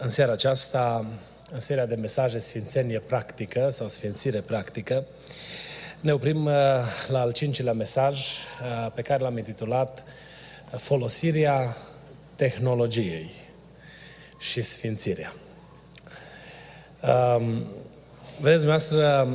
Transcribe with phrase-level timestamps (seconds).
[0.00, 1.06] în seara aceasta,
[1.52, 5.04] în seria de mesaje Sfințenie Practică sau Sfințire Practică,
[6.00, 6.52] ne oprim uh,
[7.08, 10.04] la al cincilea mesaj uh, pe care l-am intitulat
[10.76, 11.76] Folosirea
[12.34, 13.30] tehnologiei
[14.38, 15.32] și sfințirea.
[17.36, 17.66] Um,
[18.40, 19.28] vedeți, noastră,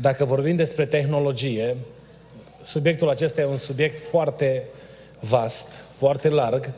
[0.00, 1.76] dacă vorbim despre tehnologie,
[2.62, 4.68] subiectul acesta e un subiect foarte
[5.20, 6.70] vast, foarte larg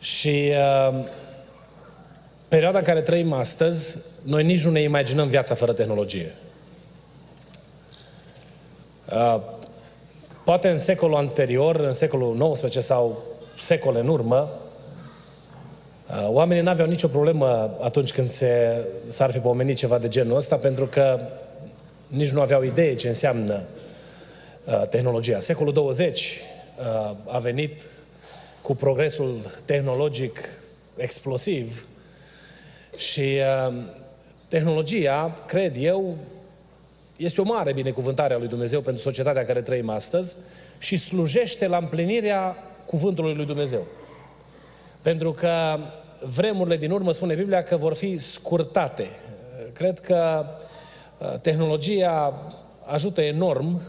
[0.00, 0.52] și
[0.90, 1.04] uh,
[2.52, 6.34] perioada în care trăim astăzi, noi nici nu ne imaginăm viața fără tehnologie.
[9.12, 9.40] Uh,
[10.44, 13.22] poate în secolul anterior, în secolul XIX sau
[13.58, 14.60] secole în urmă,
[16.08, 20.56] uh, oamenii n-aveau nicio problemă atunci când se, s-ar fi pomenit ceva de genul ăsta,
[20.56, 21.20] pentru că
[22.06, 23.62] nici nu aveau idee ce înseamnă
[24.64, 25.40] uh, tehnologia.
[25.40, 26.40] Secolul 20
[26.78, 27.82] uh, a venit
[28.62, 30.48] cu progresul tehnologic
[30.96, 31.86] explosiv
[32.96, 33.74] și uh,
[34.48, 36.16] tehnologia, cred eu,
[37.16, 40.36] este o mare binecuvântare a lui Dumnezeu pentru societatea în care trăim astăzi
[40.78, 43.86] și slujește la împlinirea cuvântului lui Dumnezeu.
[45.02, 45.78] Pentru că
[46.34, 49.08] vremurile din urmă, spune Biblia, că vor fi scurtate.
[49.72, 50.44] Cred că
[51.18, 52.42] uh, tehnologia
[52.84, 53.82] ajută enorm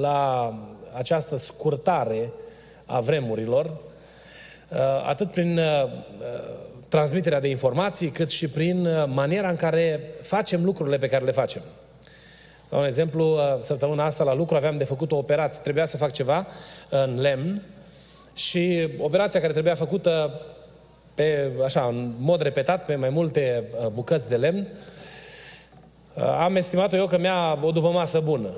[0.00, 0.54] la
[0.96, 2.32] această scurtare
[2.86, 5.60] a vremurilor, uh, atât prin
[6.88, 11.30] transmiterea de informații, cât și prin uh, maniera în care facem lucrurile pe care le
[11.30, 11.62] facem.
[12.68, 15.62] La un exemplu, uh, săptămâna asta la lucru aveam de făcut o operație.
[15.62, 16.46] Trebuia să fac ceva
[16.90, 17.62] în lemn
[18.34, 20.40] și operația care trebuia făcută
[21.14, 24.66] pe, așa, în mod repetat, pe mai multe uh, bucăți de lemn,
[26.38, 28.48] am estimat eu că mi-a o după masă bună.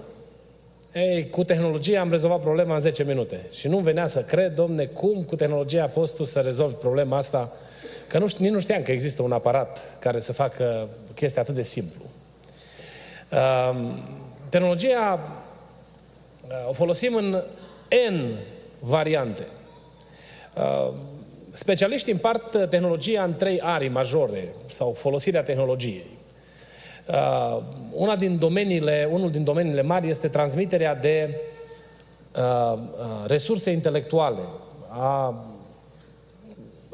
[0.93, 3.49] Ei, cu tehnologia am rezolvat problema în 10 minute.
[3.53, 7.53] Și nu venea să cred, domne, cum cu tehnologia poți tu să rezolvi problema asta
[8.11, 11.63] Că nu, nici nu știam că există un aparat care să facă chestia atât de
[11.63, 12.03] simplu.
[13.33, 13.93] Uh,
[14.49, 15.19] tehnologia
[16.47, 17.43] uh, o folosim în
[18.11, 18.39] N
[18.79, 19.47] variante.
[20.57, 20.93] Uh,
[21.51, 26.07] specialiștii împart tehnologia în trei arii majore sau folosirea tehnologiei.
[27.09, 31.41] Uh, una din domeniile, unul din domeniile mari este transmiterea de
[32.37, 32.81] uh, uh,
[33.27, 34.43] resurse intelectuale,
[34.89, 35.35] a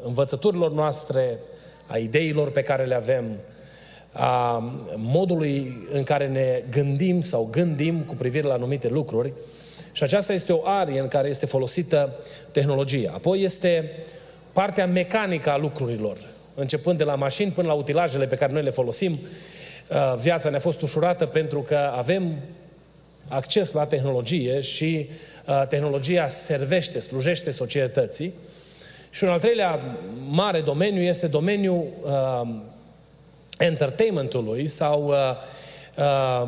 [0.07, 1.39] învățăturilor noastre,
[1.87, 3.25] a ideilor pe care le avem,
[4.11, 4.63] a
[4.95, 9.33] modului în care ne gândim sau gândim cu privire la anumite lucruri.
[9.91, 12.13] Și aceasta este o arie în care este folosită
[12.51, 13.11] tehnologia.
[13.13, 13.91] Apoi este
[14.53, 16.17] partea mecanică a lucrurilor,
[16.55, 19.19] începând de la mașini până la utilajele pe care noi le folosim.
[20.21, 22.37] Viața ne-a fost ușurată pentru că avem
[23.27, 25.09] acces la tehnologie și
[25.69, 28.33] tehnologia servește, slujește societății.
[29.09, 29.79] Și un al treilea
[30.27, 32.49] mare domeniu este domeniul uh,
[33.57, 35.15] entertainmentului sau uh,
[35.97, 36.47] uh,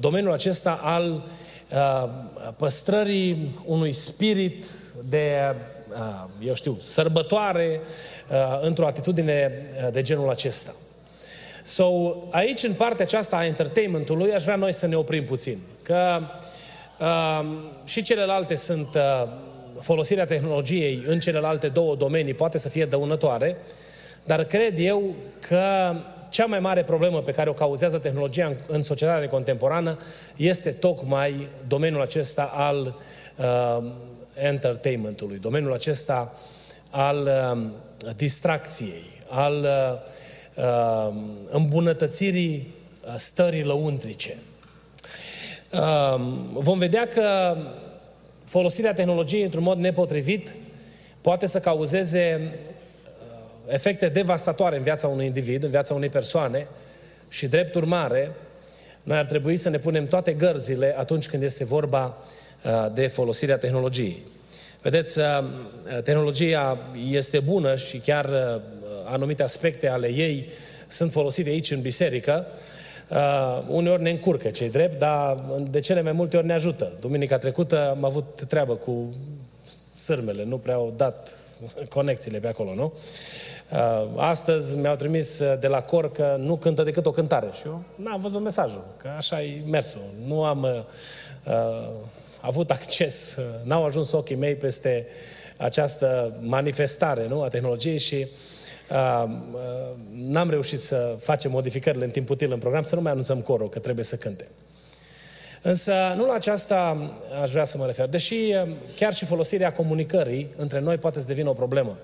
[0.00, 2.08] domeniul acesta al uh,
[2.56, 4.66] păstrării unui spirit
[5.08, 5.54] de,
[5.90, 7.80] uh, eu știu, sărbătoare
[8.30, 10.70] uh, într-o atitudine uh, de genul acesta.
[11.62, 15.58] So, aici, în partea aceasta a entertainmentului, aș vrea noi să ne oprim puțin.
[15.82, 16.20] Că
[16.98, 17.46] uh,
[17.84, 19.28] și celelalte sunt uh,
[19.80, 23.56] folosirea tehnologiei în celelalte două domenii poate să fie dăunătoare,
[24.24, 25.14] dar cred eu
[25.48, 25.94] că
[26.30, 29.98] cea mai mare problemă pe care o cauzează tehnologia în, în societatea contemporană
[30.36, 32.96] este tocmai domeniul acesta al
[33.36, 33.90] uh,
[34.34, 36.34] entertainmentului, domeniul acesta
[36.90, 41.14] al uh, distracției, al uh, uh,
[41.50, 42.74] îmbunătățirii
[43.16, 44.36] stării lăuntrice.
[45.72, 46.20] Uh,
[46.52, 47.56] vom vedea că
[48.46, 50.54] folosirea tehnologiei într-un mod nepotrivit
[51.20, 56.66] poate să cauzeze uh, efecte devastatoare în viața unui individ, în viața unei persoane
[57.28, 58.30] și drept urmare,
[59.02, 62.18] noi ar trebui să ne punem toate gărzile atunci când este vorba
[62.64, 64.22] uh, de folosirea tehnologiei.
[64.82, 65.24] Vedeți, uh,
[66.04, 66.78] tehnologia
[67.10, 68.60] este bună și chiar
[69.04, 70.48] anumite aspecte ale ei
[70.88, 72.46] sunt folosite aici în biserică,
[73.10, 75.38] Uh, uneori ne încurcă cei drept, dar
[75.70, 76.92] de cele mai multe ori ne ajută.
[77.00, 79.14] Duminica trecută am avut treabă cu
[79.94, 81.30] sârmele, nu prea au dat
[81.88, 82.92] conexiile pe acolo, nu?
[83.72, 87.48] Uh, astăzi mi-au trimis uh, de la cor că nu cântă decât o cântare.
[87.52, 90.00] Și eu n-am văzut mesajul, că așa e mersul.
[90.26, 90.70] Nu am uh,
[91.44, 91.88] uh,
[92.40, 95.06] avut acces, uh, n-au ajuns ochii mei peste
[95.56, 98.55] această manifestare nu, a tehnologiei și uh, uh,
[100.12, 103.68] n-am reușit să facem modificările în timp util în program, să nu mai anunțăm corul
[103.68, 104.46] că trebuie să cânte.
[105.62, 107.10] Însă nu la aceasta
[107.42, 108.08] aș vrea să mă refer.
[108.08, 111.98] Deși uh, chiar și folosirea comunicării între noi poate să devină o problemă.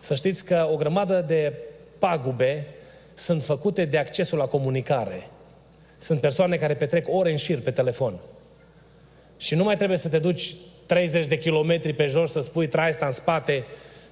[0.00, 1.52] Să știți că o grămadă de
[1.98, 2.66] pagube
[3.14, 5.28] sunt făcute de accesul la comunicare.
[5.98, 8.14] Sunt persoane care petrec ore în șir pe telefon.
[9.36, 10.54] Și nu mai trebuie să te duci
[10.86, 13.64] 30 de kilometri pe jos să spui traista în spate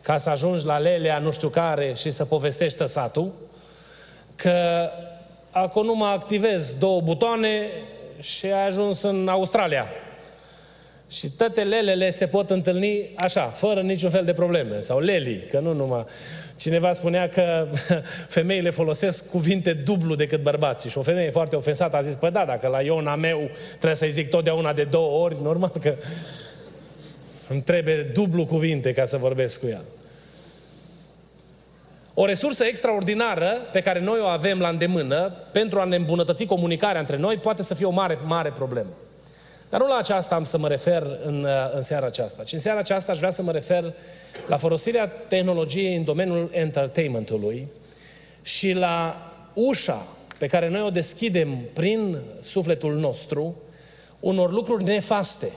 [0.08, 3.32] ca să ajungi la lelea nu știu care și să povestești satul,
[4.37, 4.88] că
[5.50, 7.70] acum nu mă activez două butoane
[8.20, 9.87] și ai ajuns în Australia.
[11.08, 14.81] Și toate lelele se pot întâlni așa, fără niciun fel de probleme.
[14.81, 16.05] Sau leli, că nu numai...
[16.56, 17.69] Cineva spunea că
[18.38, 20.90] femeile folosesc cuvinte dublu decât bărbații.
[20.90, 24.10] Și o femeie foarte ofensată a zis, păi da, dacă la Iona meu trebuie să-i
[24.10, 25.94] zic totdeauna de două ori, normal că
[27.49, 29.81] îmi trebuie dublu cuvinte ca să vorbesc cu ea.
[32.20, 37.00] O resursă extraordinară pe care noi o avem la îndemână pentru a ne îmbunătăți comunicarea
[37.00, 38.88] între noi poate să fie o mare, mare problemă.
[39.69, 42.79] Dar nu la aceasta am să mă refer în, în seara aceasta, ci în seara
[42.79, 43.94] aceasta aș vrea să mă refer
[44.47, 47.69] la folosirea tehnologiei în domeniul entertainmentului
[48.43, 49.17] și la
[49.55, 50.06] ușa
[50.38, 53.56] pe care noi o deschidem prin sufletul nostru
[54.20, 55.53] unor lucruri nefaste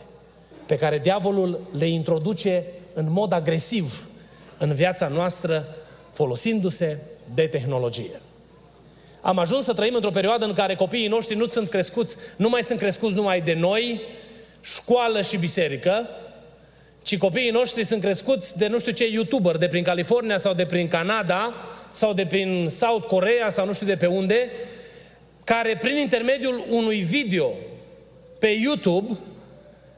[0.65, 2.63] pe care diavolul le introduce
[2.93, 4.05] în mod agresiv
[4.57, 5.65] în viața noastră
[6.11, 7.01] folosindu-se
[7.33, 8.21] de tehnologie.
[9.21, 12.63] Am ajuns să trăim într-o perioadă în care copiii noștri nu sunt crescuți, nu mai
[12.63, 14.01] sunt crescuți numai de noi,
[14.61, 16.09] școală și biserică,
[17.03, 20.65] ci copiii noștri sunt crescuți de nu știu ce youtuber, de prin California sau de
[20.65, 21.53] prin Canada
[21.91, 24.49] sau de prin South Korea sau nu știu de pe unde,
[25.43, 27.51] care prin intermediul unui video
[28.39, 29.17] pe YouTube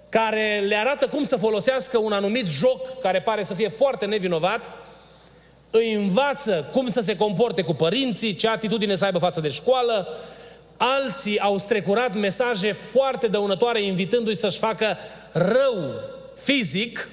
[0.10, 4.72] care le arată cum să folosească un anumit joc care pare să fie foarte nevinovat,
[5.76, 10.08] îi învață cum să se comporte cu părinții, ce atitudine să aibă față de școală.
[10.78, 14.98] Alții au strecurat mesaje foarte dăunătoare invitându-i să-și facă
[15.32, 15.94] rău
[16.36, 17.10] fizic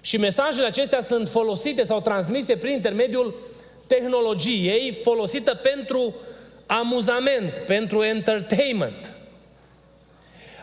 [0.00, 3.34] și mesajele acestea sunt folosite sau transmise prin intermediul
[3.86, 6.14] tehnologiei folosită pentru
[6.66, 9.14] amuzament, pentru entertainment.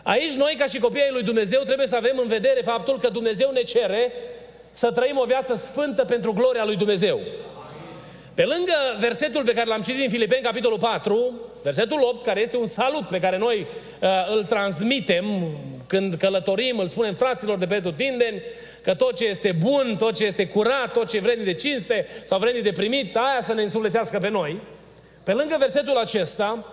[0.02, 3.50] Aici noi, ca și copiii lui Dumnezeu, trebuie să avem în vedere faptul că Dumnezeu
[3.50, 4.12] ne cere
[4.76, 7.20] să trăim o viață sfântă pentru gloria lui Dumnezeu.
[8.34, 11.32] Pe lângă versetul pe care l-am citit din Filipeni, capitolul 4,
[11.62, 13.66] versetul 8, care este un salut pe care noi
[14.00, 15.24] uh, îl transmitem
[15.86, 18.42] când călătorim, îl spunem fraților de pe tindeni,
[18.82, 22.06] că tot ce este bun, tot ce este curat, tot ce e vrednic de cinste
[22.24, 24.60] sau vrednic de primit, aia să ne însuflețească pe noi.
[25.22, 26.72] Pe lângă versetul acesta,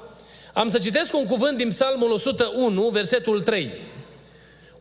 [0.53, 3.69] am să citesc un cuvânt din Psalmul 101, versetul 3.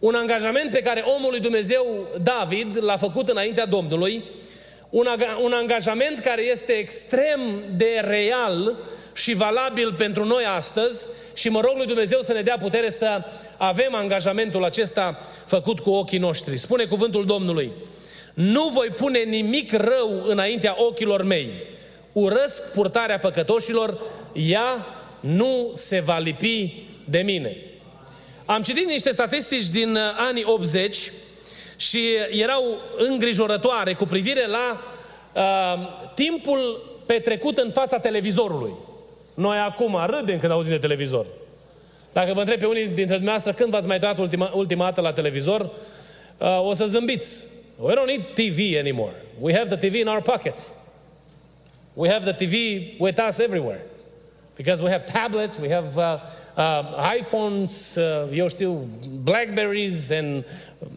[0.00, 4.24] Un angajament pe care omul lui Dumnezeu, David, l-a făcut înaintea Domnului,
[4.90, 5.06] un,
[5.42, 7.40] un angajament care este extrem
[7.76, 8.76] de real
[9.14, 13.22] și valabil pentru noi astăzi și mă rog lui Dumnezeu să ne dea putere să
[13.56, 16.56] avem angajamentul acesta făcut cu ochii noștri.
[16.56, 17.70] Spune cuvântul Domnului,
[18.34, 21.48] nu voi pune nimic rău înaintea ochilor mei.
[22.12, 24.00] Urăsc purtarea păcătoșilor,
[24.32, 24.86] ea
[25.20, 27.69] nu se va lipi de mine.
[28.50, 31.10] Am citit niște statistici din uh, anii 80
[31.76, 34.80] și erau îngrijorătoare cu privire la
[35.34, 38.72] uh, timpul petrecut în fața televizorului.
[39.34, 41.26] Noi acum râdem când auzim de televizor.
[42.12, 45.12] Dacă vă întreb pe unii dintre dumneavoastră când v-ați mai uitat ultima, ultima dată la
[45.12, 45.70] televizor,
[46.38, 47.46] uh, o să zâmbiți.
[47.78, 49.14] We don't need TV anymore.
[49.40, 50.72] We have the TV in our pockets.
[51.94, 52.54] We have the TV
[52.98, 53.80] with us everywhere.
[54.56, 56.20] Because we have tablets, we have uh,
[56.60, 58.88] uh, iPhones, uh, eu știu,
[59.22, 60.46] Blackberries, and,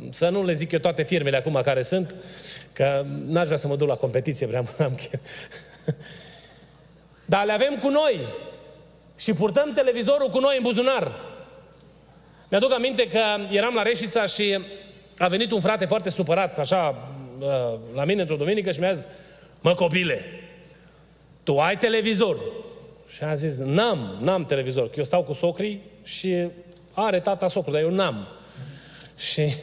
[0.10, 2.16] să nu le zic eu toate firmele acum care sunt,
[2.74, 4.98] că n-aș vrea să mă duc la competiție, vreau am
[7.26, 8.20] Dar le avem cu noi
[9.16, 11.12] și purtăm televizorul cu noi în buzunar.
[12.50, 13.20] Mi-aduc aminte că
[13.52, 14.60] eram la Reșița și
[15.18, 19.08] a venit un frate foarte supărat, așa, uh, la mine într-o duminică și mi-a zis,
[19.62, 20.26] mă copile,
[21.44, 22.38] tu ai televizor.
[23.16, 26.48] Și a zis, n-am, n-am televizor, că eu stau cu socrii și
[26.92, 28.28] are tata socru, dar eu n-am.
[29.18, 29.54] Și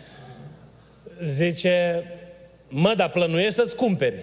[1.22, 2.04] zice,
[2.68, 4.22] mă, dar plănuiești să-ți cumperi.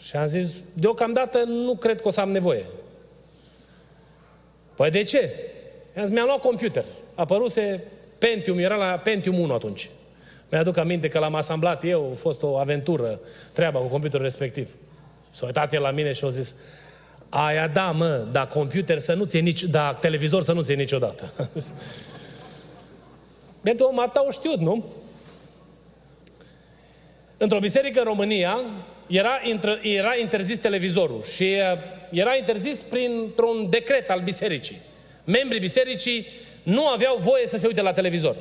[0.00, 2.64] Și am zis, deocamdată nu cred că o să am nevoie.
[4.74, 5.32] Păi de ce?
[5.96, 6.84] I-am zis, mi-am luat computer.
[6.84, 7.82] A apăruse
[8.18, 9.90] Pentium, era la Pentium 1 atunci.
[10.50, 13.20] Mi-aduc aminte că l-am asamblat eu, a fost o aventură,
[13.52, 14.76] treaba cu computerul respectiv.
[15.30, 16.56] S-a uitat el la mine și a zis,
[17.28, 21.32] aia da, mă, dar computer să nu ți nici, dar televizor să nu ți niciodată.
[23.62, 24.84] Pentru om atâta o știut, nu?
[27.36, 28.60] Într-o biserică în România
[29.06, 29.40] era,
[29.82, 31.78] era interzis televizorul și uh,
[32.10, 34.76] era interzis printr-un decret al bisericii.
[35.24, 36.26] Membrii bisericii
[36.62, 38.36] nu aveau voie să se uite la televizor.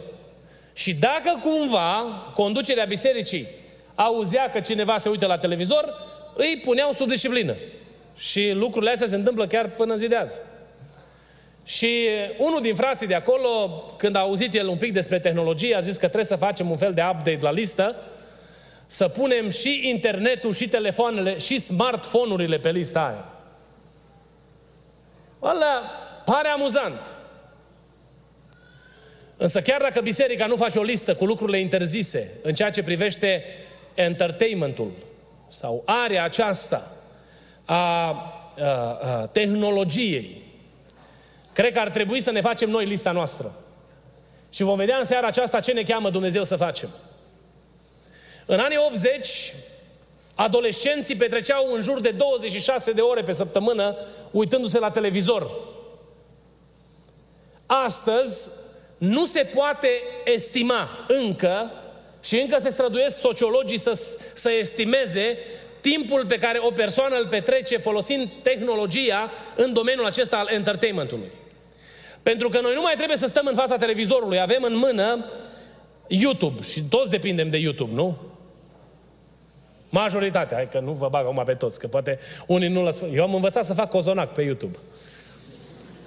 [0.74, 2.03] Și dacă cumva
[2.34, 3.48] conducerea bisericii
[3.96, 5.94] auzea că cineva se uită la televizor,
[6.36, 7.56] îi puneau sub disciplină.
[8.17, 10.39] Și lucrurile astea se întâmplă chiar până în zi de azi.
[11.63, 12.07] Și
[12.38, 13.50] unul din frații de acolo,
[13.97, 16.77] când a auzit el un pic despre tehnologie, a zis că trebuie să facem un
[16.77, 17.95] fel de update la listă,
[18.86, 23.25] să punem și internetul, și telefoanele, și smartphone-urile pe lista aia.
[25.41, 25.91] Ăla
[26.25, 27.00] pare amuzant.
[29.38, 33.43] Însă chiar dacă biserica nu face o listă cu lucrurile interzise în ceea ce privește
[33.93, 34.91] entertainmentul
[35.50, 36.97] sau area aceasta
[37.67, 40.41] a, a, a tehnologiei,
[41.53, 43.55] cred că ar trebui să ne facem noi lista noastră.
[44.50, 46.89] Și vom vedea în seara aceasta ce ne cheamă Dumnezeu să facem.
[48.45, 49.53] În anii 80,
[50.36, 53.95] adolescenții petreceau în jur de 26 de ore pe săptămână
[54.31, 55.51] uitându-se la televizor.
[57.65, 58.50] Astăzi
[58.97, 59.89] nu se poate
[60.25, 61.71] estima încă
[62.21, 64.01] și încă se străduiesc sociologii să,
[64.33, 65.38] să estimeze
[65.89, 71.32] timpul pe care o persoană îl petrece folosind tehnologia în domeniul acesta al entertainmentului.
[72.24, 75.25] Pentru că noi nu mai trebuie să stăm în fața televizorului, avem în mână
[76.08, 78.17] YouTube și toți depindem de YouTube, nu?
[79.89, 83.06] Majoritatea, hai că nu vă bag acum pe toți, că poate unii nu lăsă.
[83.13, 84.77] Eu am învățat să fac cozonac pe YouTube.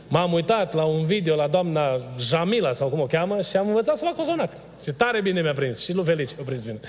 [0.08, 3.96] M-am uitat la un video la doamna Jamila, sau cum o cheamă, și am învățat
[3.96, 4.52] să fac cozonac.
[4.82, 5.82] Și tare bine mi-a prins.
[5.82, 6.80] Și lui Felice a prins bine.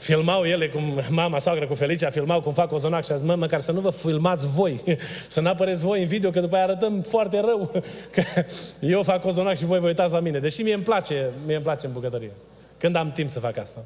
[0.00, 3.34] Filmau ele, cum mama, soacră cu Felicia, filmau cum fac cozonac și a zis, mă,
[3.34, 4.80] măcar să nu vă filmați voi,
[5.28, 7.70] să nu apăreți voi în video, că după aia arătăm foarte rău
[8.14, 8.22] că
[8.80, 10.38] eu fac cozonac și voi vă uitați la mine.
[10.38, 12.30] Deși mie îmi place, mie îmi place în bucătărie.
[12.78, 13.80] Când am timp să fac asta.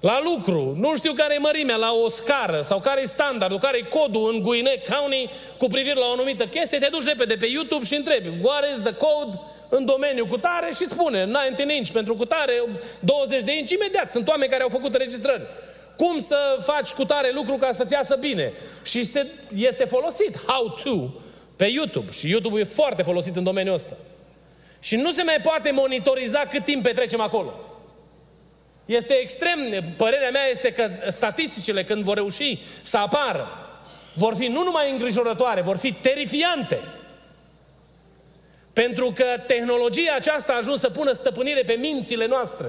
[0.00, 3.78] La lucru, nu știu care e mărimea la o scară sau care e standardul, care
[3.78, 7.46] e codul în Gwinnett County cu privire la o anumită chestie, te duci repede pe
[7.46, 11.90] YouTube și întrebi what is the code în domeniul cu tare și spune 19 inch
[11.90, 12.62] pentru cu tare,
[13.00, 14.10] 20 de inch, imediat.
[14.10, 15.42] Sunt oameni care au făcut înregistrări.
[15.96, 18.52] Cum să faci cu tare lucru ca să-ți iasă bine?
[18.82, 21.20] Și se, este folosit how to
[21.56, 22.12] pe YouTube.
[22.12, 23.96] Și YouTube e foarte folosit în domeniul ăsta.
[24.80, 27.54] Și nu se mai poate monitoriza cât timp petrecem acolo.
[28.84, 29.58] Este extrem,
[29.96, 33.48] părerea mea este că statisticile când vor reuși să apară,
[34.14, 36.80] vor fi nu numai îngrijorătoare, vor fi terifiante.
[38.84, 42.66] Pentru că tehnologia aceasta a ajuns să pună stăpânire pe mințile noastre.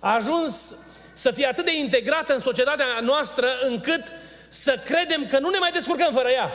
[0.00, 0.74] A ajuns
[1.12, 4.02] să fie atât de integrată în societatea noastră încât
[4.48, 6.50] să credem că nu ne mai descurcăm fără ea.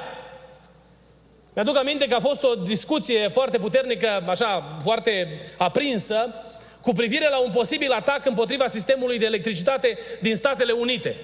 [1.54, 6.36] Mi-aduc aminte că a fost o discuție foarte puternică, așa, foarte aprinsă,
[6.82, 11.16] cu privire la un posibil atac împotriva sistemului de electricitate din Statele Unite.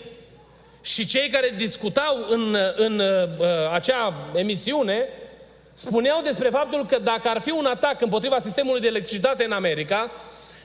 [0.81, 5.07] Și cei care discutau în, în uh, acea emisiune
[5.77, 10.11] spuneau despre faptul că dacă ar fi un atac împotriva sistemului de electricitate în America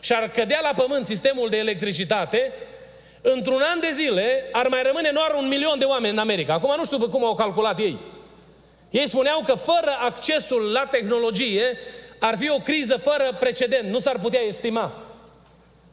[0.00, 2.52] și ar cădea la pământ sistemul de electricitate,
[3.22, 6.52] într-un an de zile ar mai rămâne doar un milion de oameni în America.
[6.52, 7.96] Acum nu știu cum au calculat ei.
[8.90, 11.78] Ei spuneau că fără accesul la tehnologie
[12.18, 15.04] ar fi o criză fără precedent, nu s-ar putea estima.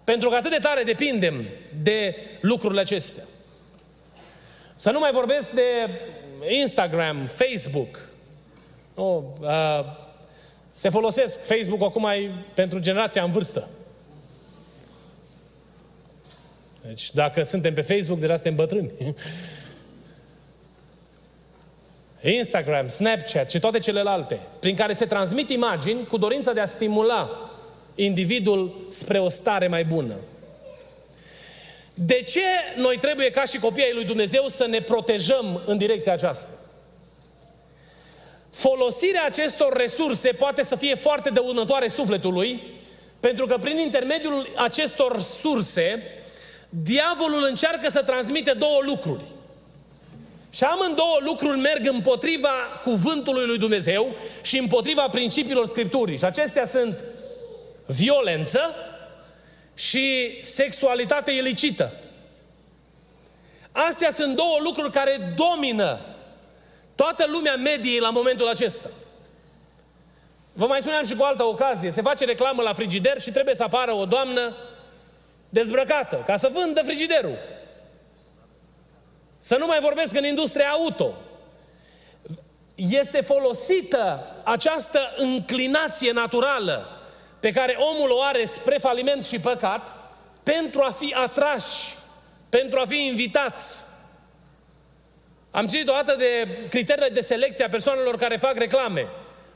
[0.04, 1.46] Pentru că atât de tare depindem
[1.84, 3.24] de lucrurile acestea.
[4.76, 5.90] Să nu mai vorbesc de
[6.48, 8.09] Instagram, Facebook.
[9.00, 9.86] Nu, uh,
[10.72, 13.68] se folosesc Facebook acum mai pentru generația în vârstă.
[16.86, 18.92] Deci dacă suntem pe Facebook, deja suntem bătrâni.
[22.38, 27.52] Instagram, Snapchat și toate celelalte, prin care se transmit imagini cu dorința de a stimula
[27.96, 30.16] individul spre o stare mai bună.
[31.94, 32.44] De ce
[32.78, 36.59] noi trebuie ca și copii ai lui Dumnezeu să ne protejăm în direcția aceasta?
[38.52, 42.62] Folosirea acestor resurse poate să fie foarte dăunătoare sufletului,
[43.20, 46.04] pentru că prin intermediul acestor surse,
[46.70, 49.24] diavolul încearcă să transmite două lucruri–
[50.50, 52.50] și amândouă lucruri merg împotriva
[52.84, 56.18] cuvântului lui Dumnezeu și împotriva principiilor Scripturii.
[56.18, 57.04] Și acestea sunt
[57.86, 58.76] violență
[59.74, 61.92] și sexualitate ilicită.
[63.72, 66.00] Astea sunt două lucruri care domină
[67.02, 68.90] toată lumea mediei la momentul acesta.
[70.54, 73.64] Vă mai spuneam și cu altă ocazie, se face reclamă la frigider și trebuie să
[73.64, 74.56] apară o doamnă
[75.50, 77.38] dezbrăcată, ca să vândă frigiderul.
[79.38, 81.14] Să nu mai vorbesc în industria auto.
[82.76, 86.88] Este folosită această înclinație naturală
[87.40, 89.94] pe care omul o are spre faliment și păcat
[90.44, 91.96] pentru a fi atrași,
[92.50, 93.89] pentru a fi invitați.
[95.52, 99.08] Am citit o dată de criteriile de selecție a persoanelor care fac reclame.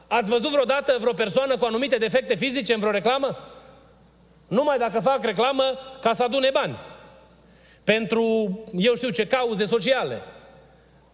[0.07, 3.37] Ați văzut vreodată vreo persoană cu anumite defecte fizice în vreo reclamă?
[4.47, 5.63] Numai dacă fac reclamă
[6.01, 6.77] ca să adune bani.
[7.83, 8.23] Pentru,
[8.77, 10.21] eu știu ce, cauze sociale.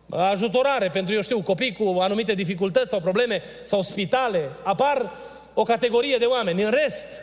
[0.10, 4.50] Ajutorare pentru, eu știu, copii cu anumite dificultăți sau probleme sau spitale.
[4.64, 5.12] Apar
[5.54, 6.64] o categorie de oameni.
[6.64, 7.22] În rest,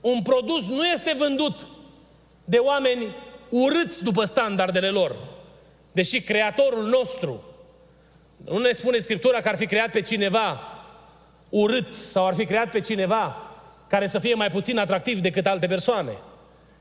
[0.00, 1.66] un produs nu este vândut
[2.44, 3.16] de oameni
[3.48, 5.16] urâți după standardele lor.
[5.92, 7.44] Deși Creatorul nostru,
[8.44, 10.60] nu ne spune Scriptura că ar fi creat pe cineva
[11.48, 13.50] urât sau ar fi creat pe cineva
[13.88, 16.12] care să fie mai puțin atractiv decât alte persoane,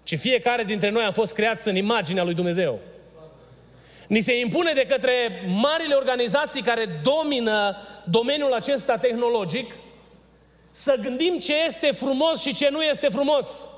[0.04, 2.80] ci fiecare dintre noi am fost creați în imaginea lui Dumnezeu.
[4.08, 5.12] Ni se impune de către
[5.48, 9.76] marile organizații care domină domeniul acesta tehnologic
[10.72, 13.70] să gândim ce este frumos și ce nu este frumos.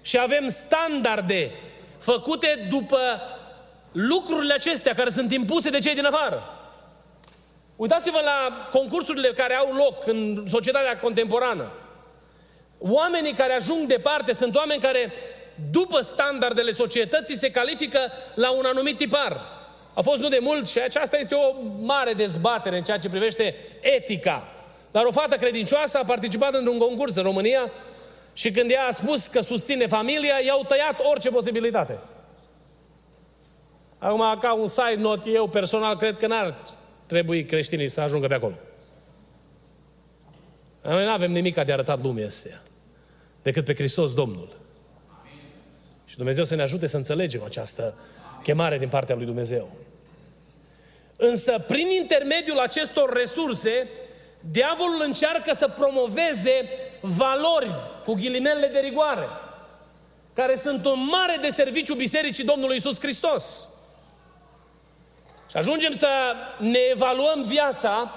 [0.00, 1.50] Și avem standarde
[1.98, 2.98] făcute după
[3.92, 6.42] lucrurile acestea care sunt impuse de cei din afară.
[7.76, 11.72] Uitați-vă la concursurile care au loc în societatea contemporană.
[12.78, 15.12] Oamenii care ajung departe sunt oameni care,
[15.70, 17.98] după standardele societății, se califică
[18.34, 19.40] la un anumit tipar.
[19.94, 23.56] A fost nu de mult și aceasta este o mare dezbatere în ceea ce privește
[23.80, 24.52] etica.
[24.90, 27.70] Dar o fată credincioasă a participat într-un concurs în România
[28.32, 31.98] și când ea a spus că susține familia, i-au tăiat orice posibilitate.
[33.98, 36.62] Acum, ca un side note, eu personal cred că n-ar
[37.06, 38.54] trebui creștinii să ajungă pe acolo.
[40.82, 42.62] Noi nu avem nimic de arătat lumii astea,
[43.42, 44.48] decât pe Hristos Domnul.
[46.04, 47.94] Și Dumnezeu să ne ajute să înțelegem această
[48.42, 49.68] chemare din partea lui Dumnezeu.
[51.16, 53.88] Însă, prin intermediul acestor resurse,
[54.50, 56.68] diavolul încearcă să promoveze
[57.00, 57.70] valori
[58.04, 59.26] cu ghilimele de rigoare,
[60.32, 63.68] care sunt un mare de serviciu Bisericii Domnului Isus Hristos.
[65.50, 66.08] Și ajungem să
[66.58, 68.12] ne evaluăm viața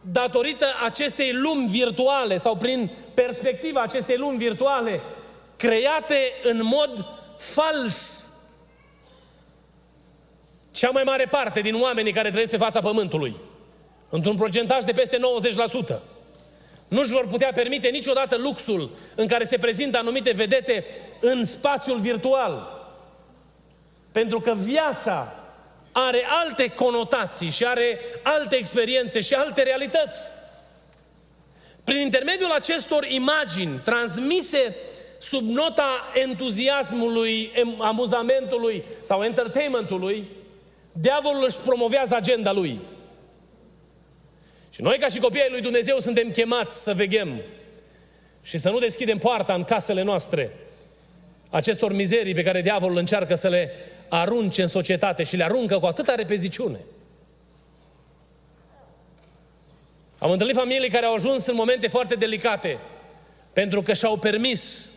[0.00, 5.00] datorită acestei lumi virtuale sau prin perspectiva acestei lumi virtuale
[5.56, 7.04] create în mod
[7.38, 8.28] fals.
[10.72, 13.36] Cea mai mare parte din oamenii care trăiesc pe fața pământului,
[14.08, 15.18] într-un procentaj de peste
[15.96, 15.98] 90%,
[16.88, 20.84] nu-și vor putea permite niciodată luxul în care se prezintă anumite vedete
[21.20, 22.82] în spațiul virtual.
[24.12, 25.43] Pentru că viața
[25.96, 30.30] are alte conotații și are alte experiențe și alte realități.
[31.84, 34.76] Prin intermediul acestor imagini transmise
[35.18, 40.28] sub nota entuziasmului, amuzamentului sau entertainmentului,
[40.92, 42.78] diavolul își promovează agenda lui.
[44.70, 47.40] Și noi, ca și copiii lui Dumnezeu, suntem chemați să veghem
[48.42, 50.52] și să nu deschidem poarta în casele noastre
[51.50, 53.74] acestor mizerii pe care diavolul încearcă să le
[54.08, 56.78] arunce în societate și le aruncă cu atâta repeziciune.
[60.18, 62.78] Am întâlnit familii care au ajuns în momente foarte delicate
[63.52, 64.92] pentru că și-au permis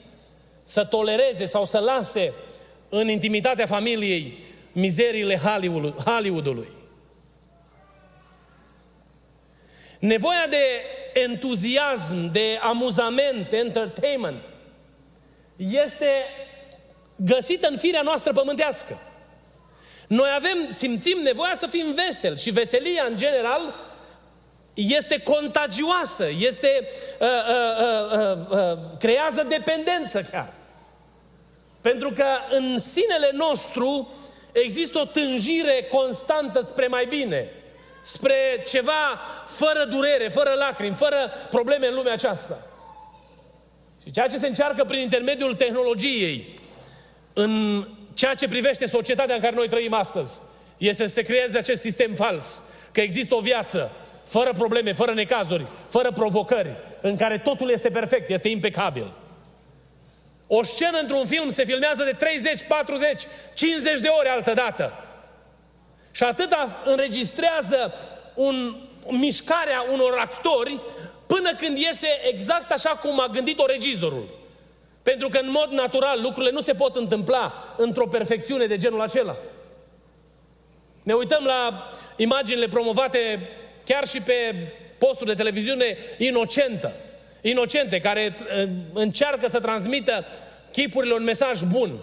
[0.64, 2.34] să tolereze sau să lase
[2.90, 4.38] în intimitatea familiei
[4.72, 5.38] mizeriile
[6.06, 6.68] Hollywoodului.
[10.00, 10.64] Nevoia de
[11.14, 14.52] entuziasm, de amuzament, de entertainment,
[15.56, 16.10] este
[17.18, 19.02] găsită în firea noastră pământească.
[20.08, 23.62] Noi avem, simțim nevoia să fim veseli și veselia în general
[24.74, 26.88] este contagioasă, este,
[27.20, 30.54] uh, uh, uh, uh, uh, creează dependență chiar.
[31.82, 34.14] Pentru că în sinele nostru
[34.52, 37.50] există o tânjire constantă spre mai bine,
[38.02, 42.68] spre ceva fără durere, fără lacrimi, fără probleme în lumea aceasta.
[44.04, 46.57] Și ceea ce se încearcă prin intermediul tehnologiei,
[47.38, 50.40] în ceea ce privește societatea în care noi trăim astăzi,
[50.78, 53.92] este să se creeze acest sistem fals, că există o viață
[54.24, 56.70] fără probleme, fără necazuri, fără provocări,
[57.02, 59.14] în care totul este perfect, este impecabil.
[60.48, 63.24] O scenă într-un film se filmează de 30, 40,
[63.54, 64.94] 50 de ore altă dată.
[66.12, 67.94] Și atâta înregistrează
[68.34, 68.76] un,
[69.10, 70.80] mișcarea unor actori
[71.28, 74.37] până când iese exact așa cum a gândit-o regizorul.
[75.12, 79.38] Pentru că în mod natural lucrurile nu se pot întâmpla într-o perfecțiune de genul acela.
[81.04, 83.50] Ne uităm la imaginile promovate
[83.86, 84.34] chiar și pe
[84.98, 86.94] posturi de televiziune inocentă.
[87.42, 90.26] Inocente, care uh, încearcă să transmită
[90.72, 92.00] chipurile un mesaj bun.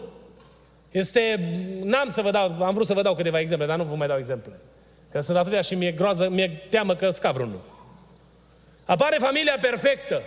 [0.91, 3.95] Este, n-am să vă dau, am vrut să vă dau câteva exemple, dar nu vă
[3.95, 4.53] mai dau exemple.
[5.11, 7.61] Că sunt atâtea și mi-e groază, mi-e teamă că scap vreunul.
[8.85, 10.23] Apare familia perfectă.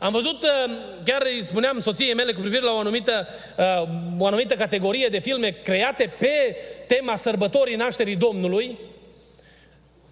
[0.00, 0.70] Am văzut, uh,
[1.04, 5.18] chiar îi spuneam soției mele cu privire la o anumită, uh, o anumită categorie de
[5.18, 8.78] filme create pe tema sărbătorii nașterii Domnului,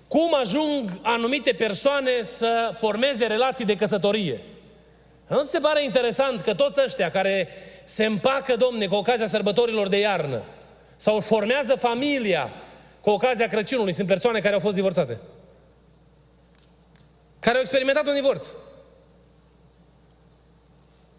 [0.09, 4.41] cum ajung anumite persoane să formeze relații de căsătorie.
[5.27, 7.49] Nu se pare interesant că toți ăștia care
[7.85, 10.43] se împacă, domne, cu ocazia sărbătorilor de iarnă,
[10.97, 12.51] sau formează familia
[13.01, 15.21] cu ocazia Crăciunului, sunt persoane care au fost divorțate.
[17.39, 18.53] Care au experimentat un divorț.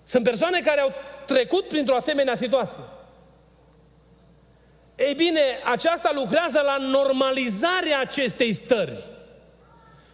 [0.10, 0.94] Sunt persoane care au
[1.26, 2.84] trecut printr-o asemenea situație.
[4.96, 5.42] Ei bine,
[5.72, 9.04] aceasta lucrează la normalizarea acestei stări.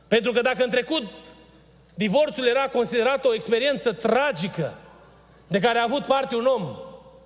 [0.08, 1.04] Pentru că dacă în trecut
[1.94, 4.74] divorțul era considerat o experiență tragică
[5.48, 6.76] de care a avut parte un om,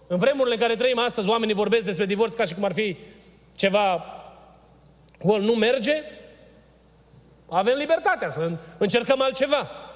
[0.08, 2.98] în vremurile în care trăim astăzi, oamenii vorbesc despre divorț ca și cum ar fi
[3.56, 4.04] ceva,
[5.22, 6.04] well, nu merge,
[7.50, 9.89] avem libertatea să încercăm altceva.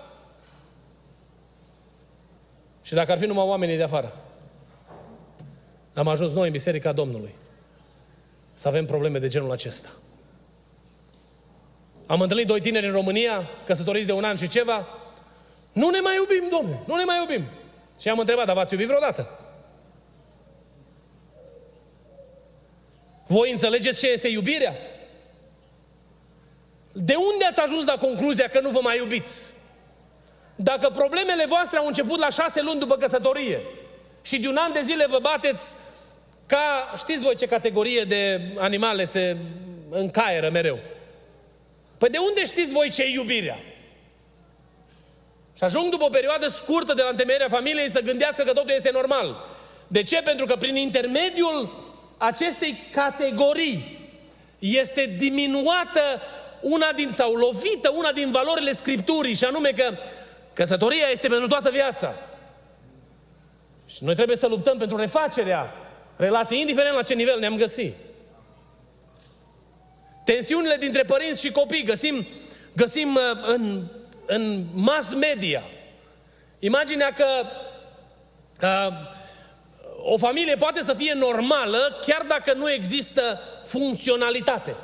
[2.84, 4.16] Și dacă ar fi numai oamenii de afară,
[5.94, 7.34] am ajuns noi în Biserica Domnului
[8.54, 9.90] să avem probleme de genul acesta.
[12.06, 14.88] Am întâlnit doi tineri în România, căsătoriți de un an și ceva.
[15.72, 17.44] Nu ne mai iubim, domne, nu ne mai iubim.
[18.00, 19.40] Și am întrebat, dar v-ați iubit vreodată?
[23.28, 24.74] Voi înțelegeți ce este iubirea?
[26.92, 29.54] De unde ați ajuns la concluzia că nu vă mai iubiți?
[30.56, 33.60] Dacă problemele voastre au început la șase luni după căsătorie
[34.22, 35.76] și de un an de zile vă bateți
[36.46, 39.38] ca, știți voi ce categorie de animale se
[39.90, 40.80] încaieră mereu?
[41.98, 43.60] Păi de unde știți voi ce e iubirea?
[45.58, 48.90] Și ajung după o perioadă scurtă de la întemeierea familiei să gândească că totul este
[48.94, 49.46] normal.
[49.88, 50.22] De ce?
[50.22, 51.84] Pentru că prin intermediul
[52.18, 54.00] acestei categorii
[54.60, 56.02] este diminuată
[56.62, 59.94] una din, sau lovită una din valorile Scripturii, și anume că
[60.54, 62.16] căsătoria este pentru toată viața.
[63.86, 65.74] Și noi trebuie să luptăm pentru refacerea
[66.16, 67.94] relației, indiferent la ce nivel ne-am găsit.
[70.26, 72.28] Tensiunile dintre părinți și copii găsim,
[72.76, 73.84] găsim uh, în,
[74.26, 75.64] în mass media.
[76.60, 77.26] Imaginea că
[78.62, 78.94] uh,
[80.04, 84.76] o familie poate să fie normală chiar dacă nu există funcționalitate.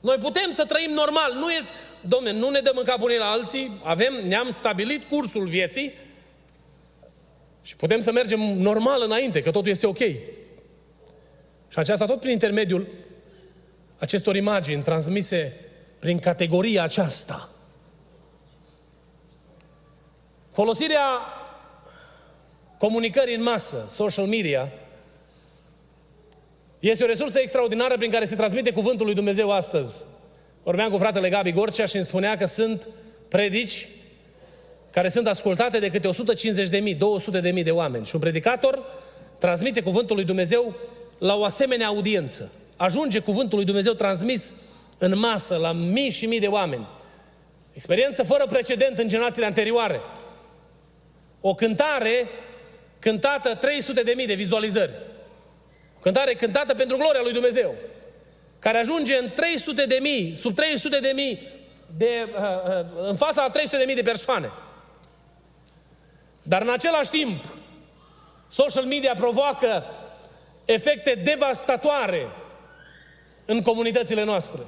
[0.00, 1.32] Noi putem să trăim normal.
[1.32, 5.46] Nu este, domne, nu ne dăm în cap unii la alții, avem, ne-am stabilit cursul
[5.46, 5.92] vieții
[7.62, 9.98] și putem să mergem normal înainte, că totul este ok.
[11.68, 12.86] Și aceasta tot prin intermediul
[13.98, 15.60] acestor imagini transmise
[15.98, 17.48] prin categoria aceasta.
[20.52, 21.04] Folosirea
[22.78, 24.72] comunicării în masă, social media,
[26.80, 30.02] este o resursă extraordinară prin care se transmite cuvântul lui Dumnezeu astăzi.
[30.62, 32.88] Vorbeam cu fratele Gabi Gorcea și îmi spunea că sunt
[33.28, 33.88] predici
[34.90, 38.06] care sunt ascultate de câte 150 de mii, 200 de mii de oameni.
[38.06, 38.78] Și un predicator
[39.38, 40.74] transmite cuvântul lui Dumnezeu
[41.18, 42.52] la o asemenea audiență.
[42.76, 44.54] Ajunge cuvântul lui Dumnezeu transmis
[44.98, 46.86] în masă la mii și mii de oameni.
[47.72, 50.00] Experiență fără precedent în generațiile anterioare.
[51.40, 52.28] O cântare
[52.98, 54.92] cântată 300 de mii de vizualizări.
[56.00, 57.74] O cântare cântată pentru gloria lui Dumnezeu.
[58.58, 61.48] Care ajunge în 300 de mii, sub 300 de mii,
[61.96, 64.50] de, uh, uh, în fața a 300 de mii de persoane.
[66.42, 67.44] Dar în același timp,
[68.48, 69.84] social media provoacă
[70.64, 72.28] efecte devastatoare
[73.44, 74.60] în comunitățile noastre.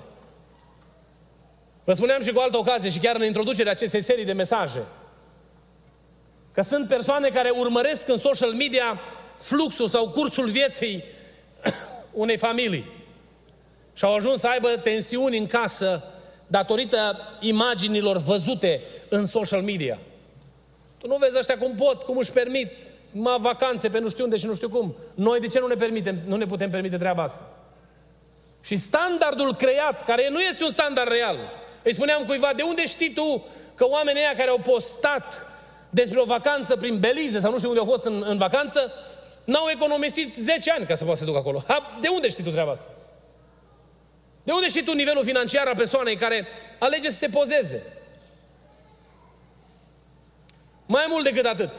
[1.85, 4.83] Vă spuneam și cu altă ocazie și chiar în introducerea acestei serii de mesaje
[6.55, 9.01] că sunt persoane care urmăresc în social media
[9.39, 11.05] fluxul sau cursul vieții
[12.13, 12.91] unei familii
[13.95, 16.05] și au ajuns să aibă tensiuni în casă
[16.47, 19.99] datorită imaginilor văzute în social media.
[20.99, 22.71] Tu nu vezi ăștia cum pot, cum își permit
[23.13, 24.95] mă vacanțe pe nu știu unde și nu știu cum.
[25.15, 27.51] Noi de ce nu ne, permitem, nu ne putem permite treaba asta?
[28.61, 31.37] Și standardul creat, care nu este un standard real,
[31.83, 35.47] îi spuneam cuiva, de unde știi tu că oamenii ăia care au postat
[35.91, 38.93] despre o vacanță prin Belize sau nu știu unde au fost în, în vacanță,
[39.45, 41.63] n-au economisit 10 ani ca să poată să ducă acolo.
[41.67, 42.91] Ha, de unde știi tu treaba asta?
[44.43, 46.47] De unde știi tu nivelul financiar al persoanei care
[46.79, 47.83] alege să se pozeze?
[50.87, 51.71] Mai mult decât atât.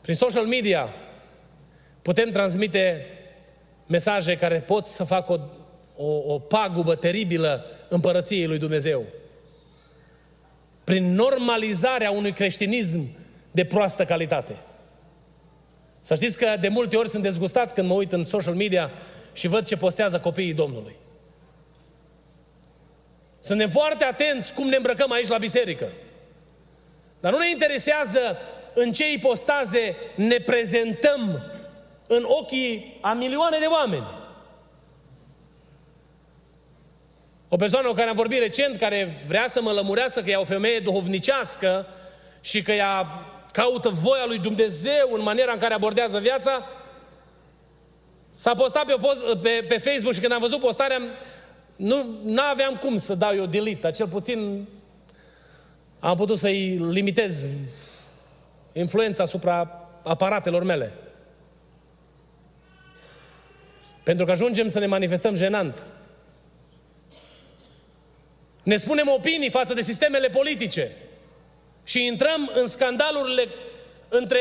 [0.00, 0.88] Prin social media
[2.02, 3.06] putem transmite
[3.86, 5.32] mesaje care pot să facă
[5.96, 9.04] o, o, o pagubă teribilă împărăției lui Dumnezeu.
[10.84, 13.21] Prin normalizarea unui creștinism
[13.52, 14.56] de proastă calitate.
[16.00, 18.90] Să știți că de multe ori sunt dezgustat când mă uit în social media
[19.32, 20.94] și văd ce postează copiii Domnului.
[23.40, 25.88] Suntem foarte atenți cum ne îmbrăcăm aici la biserică.
[27.20, 28.38] Dar nu ne interesează
[28.74, 31.42] în ce ipostaze ne prezentăm
[32.06, 34.06] în ochii a milioane de oameni.
[37.48, 40.44] O persoană cu care am vorbit recent, care vrea să mă lămurească că e o
[40.44, 41.86] femeie duhovnicească
[42.40, 43.06] și că ea
[43.52, 46.68] caută voia lui Dumnezeu în maniera în care abordează viața,
[48.30, 50.98] s-a postat pe, post, pe, pe Facebook și când am văzut postarea,
[52.22, 54.66] nu aveam cum să dau eu delete, dar cel puțin
[56.00, 57.48] am putut să-i limitez
[58.72, 60.92] influența asupra aparatelor mele.
[64.02, 65.86] Pentru că ajungem să ne manifestăm jenant.
[68.62, 70.90] Ne spunem opinii față de sistemele politice
[71.84, 73.48] și intrăm în scandalurile
[74.08, 74.38] între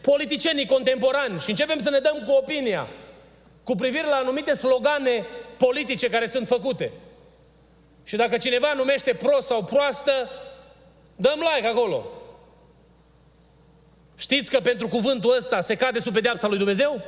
[0.00, 2.88] politicienii contemporani și începem să ne dăm cu opinia
[3.64, 6.92] cu privire la anumite slogane politice care sunt făcute.
[8.04, 10.30] Și dacă cineva numește prost sau proastă,
[11.16, 12.10] dăm like acolo.
[14.16, 17.02] Știți că pentru cuvântul ăsta se cade sub pedeapsa lui Dumnezeu?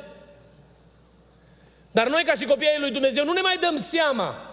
[1.91, 4.52] Dar noi ca și copiii lui Dumnezeu nu ne mai dăm seama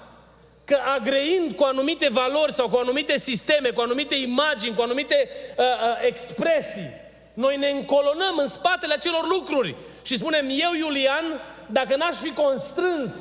[0.69, 5.65] că agreind cu anumite valori sau cu anumite sisteme, cu anumite imagini, cu anumite uh,
[5.65, 6.91] uh, expresii,
[7.33, 11.25] noi ne încolonăm în spatele acelor lucruri și spunem, eu, Iulian,
[11.67, 13.11] dacă n-aș fi constrâns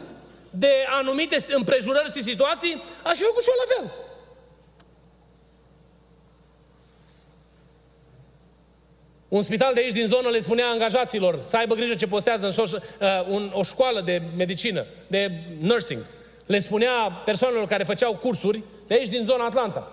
[0.50, 3.92] de anumite împrejurări și situații, aș fi făcut și eu la fel.
[9.28, 12.52] Un spital de aici din zonă le spunea angajaților să aibă grijă ce postează în
[12.52, 12.80] șoș, uh,
[13.28, 15.30] un, o școală de medicină, de
[15.60, 16.02] nursing.
[16.48, 19.92] Le spunea persoanelor care făceau cursuri de aici din zona Atlanta.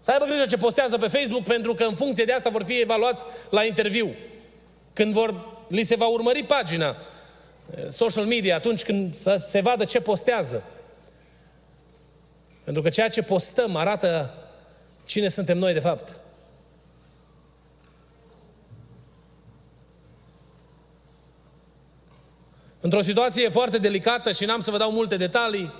[0.00, 2.80] Să aibă grijă ce postează pe Facebook pentru că în funcție de asta vor fi
[2.80, 4.14] evaluați la interviu.
[4.92, 9.84] Când vor, li se va urmări pagina uh, social media atunci când să se vadă
[9.84, 10.64] ce postează.
[12.64, 14.34] Pentru că ceea ce postăm arată
[15.06, 16.16] cine suntem noi de fapt.
[22.80, 25.72] Într-o situație foarte delicată și n-am să vă dau multe detalii,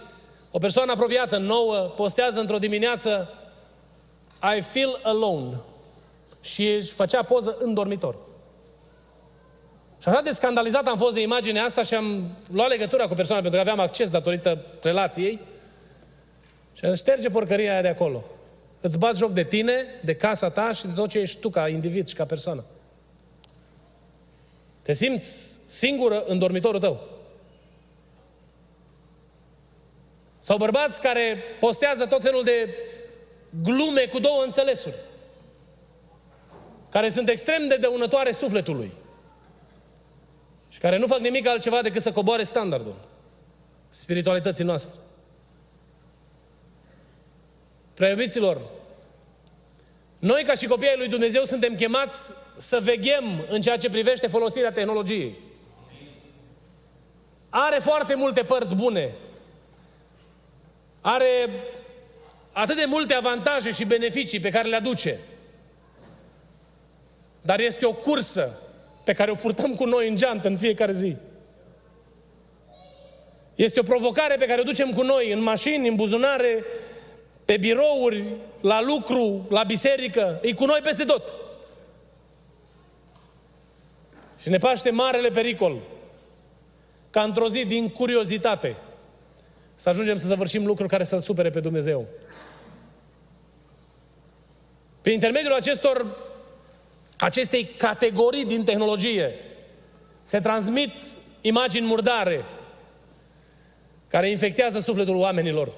[0.51, 3.33] o persoană apropiată, nouă, postează într-o dimineață
[4.57, 5.57] I feel alone.
[6.41, 8.17] Și își făcea poză în dormitor.
[10.03, 13.43] Și așa de scandalizat am fost de imaginea asta și am luat legătura cu persoana
[13.43, 15.39] pentru că aveam acces datorită relației.
[16.73, 18.25] Și am zis, șterge porcăria aia de acolo.
[18.81, 21.69] Îți bați joc de tine, de casa ta și de tot ce ești tu ca
[21.69, 22.65] individ și ca persoană.
[24.83, 27.18] Te simți singură în dormitorul tău.
[30.39, 32.75] Sau bărbați care postează tot felul de
[33.63, 34.95] glume cu două înțelesuri.
[36.91, 38.93] Care sunt extrem de dăunătoare sufletului.
[40.69, 42.95] Și care nu fac nimic altceva decât să coboare standardul
[43.89, 45.01] spiritualității noastre.
[47.95, 48.61] Preiubiților,
[50.19, 54.73] noi ca și copiii lui Dumnezeu suntem chemați să veghem în ceea ce privește folosirea
[54.73, 55.37] tehnologiei.
[57.49, 59.13] Are foarte multe părți bune.
[61.01, 61.49] Are
[62.53, 65.19] atât de multe avantaje și beneficii pe care le aduce.
[67.41, 68.59] Dar este o cursă
[69.05, 71.17] pe care o purtăm cu noi în geantă în fiecare zi.
[73.55, 76.65] Este o provocare pe care o ducem cu noi în mașini, în buzunare,
[77.45, 78.25] pe birouri,
[78.61, 81.35] la lucru, la biserică, e cu noi peste tot.
[84.43, 85.77] Și ne paște marele pericol
[87.11, 88.77] ca într-o zi, din curiozitate,
[89.79, 92.07] să ajungem să săvârșim lucruri care să-L supere pe Dumnezeu.
[95.01, 96.17] Prin intermediul acestor,
[97.19, 99.35] acestei categorii din tehnologie,
[100.23, 100.93] se transmit
[101.41, 102.45] imagini murdare
[104.09, 105.73] care infectează sufletul oamenilor.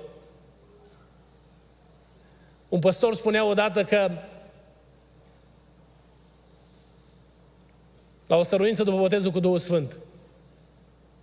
[2.69, 4.11] Un păstor spunea odată că
[8.27, 9.97] la o stăruință după botezul cu Duhul Sfânt,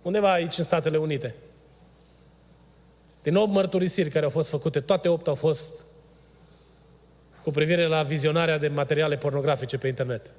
[0.02, 1.34] undeva aici în Statele Unite,
[3.22, 5.84] din 8 mărturisiri care au fost făcute, toate 8 au fost
[7.42, 10.34] cu privire la vizionarea de materiale pornografice pe internet.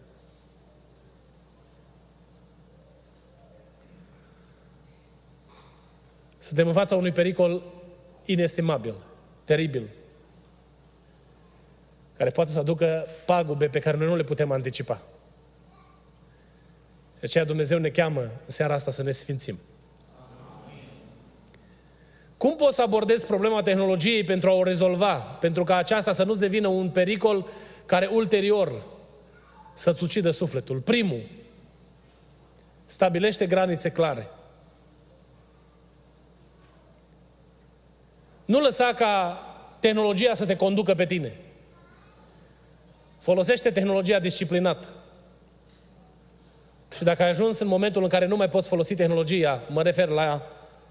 [6.37, 7.63] Suntem în fața unui pericol
[8.25, 8.93] inestimabil,
[9.43, 9.89] teribil,
[12.17, 15.01] care poate să aducă pagube pe care noi nu le putem anticipa.
[17.19, 19.59] De aceea Dumnezeu ne cheamă în seara asta să ne sfințim.
[22.39, 25.13] Cum poți să abordezi problema tehnologiei pentru a o rezolva?
[25.15, 27.47] Pentru ca aceasta să nu-ți devină un pericol
[27.85, 28.83] care ulterior
[29.73, 30.79] să-ți ucidă sufletul.
[30.79, 31.21] Primul,
[32.89, 34.27] Stabilește granițe clare.
[38.45, 39.39] Nu lăsa ca
[39.79, 41.35] tehnologia să te conducă pe tine.
[43.19, 44.89] Folosește tehnologia disciplinat.
[46.95, 50.07] Și dacă ai ajuns în momentul în care nu mai poți folosi tehnologia, mă refer
[50.07, 50.47] la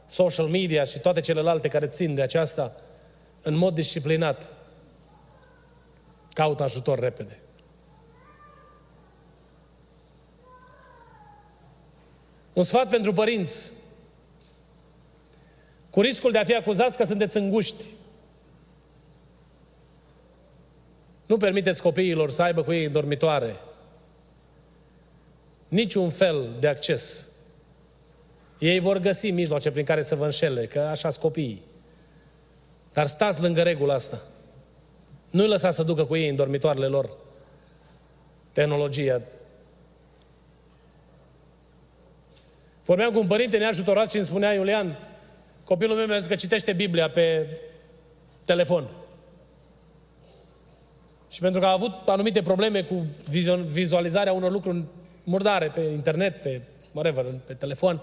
[0.09, 2.77] social media și toate celelalte care țin de aceasta,
[3.43, 4.49] în mod disciplinat,
[6.33, 7.39] caută ajutor repede.
[12.53, 13.73] Un sfat pentru părinți.
[15.91, 17.85] Cu riscul de a fi acuzați că sunteți înguști.
[21.27, 23.57] Nu permiteți copiilor să aibă cu ei în dormitoare
[25.69, 27.33] niciun fel de acces.
[28.59, 31.63] Ei vor găsi mijloace prin care să vă înșele, că așa sunt copiii.
[32.93, 34.21] Dar stați lângă regula asta.
[35.31, 37.17] Nu-i lăsați să ducă cu ei în dormitoarele lor
[38.53, 39.21] tehnologia.
[42.85, 44.99] Vorbeam cu un părinte neajutorat și îmi spunea Iulian,
[45.65, 47.47] copilul meu mi-a zis că citește Biblia pe
[48.45, 48.89] telefon.
[51.29, 53.07] Și pentru că a avut anumite probleme cu
[53.71, 54.83] vizualizarea unor lucruri
[55.25, 56.61] murdare pe internet, pe
[56.93, 58.01] whatever, pe telefon,